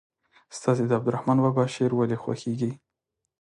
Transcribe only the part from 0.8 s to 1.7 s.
د عبدالرحمان بابا